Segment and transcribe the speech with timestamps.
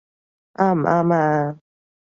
[0.55, 1.59] 啱唔啱呀？